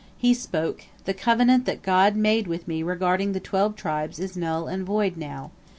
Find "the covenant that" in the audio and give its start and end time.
1.05-1.83